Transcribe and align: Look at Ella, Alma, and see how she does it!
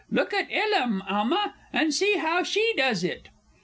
Look 0.09 0.33
at 0.33 0.47
Ella, 0.51 0.99
Alma, 1.07 1.53
and 1.71 1.93
see 1.93 2.17
how 2.17 2.41
she 2.41 2.73
does 2.75 3.03
it! 3.03 3.27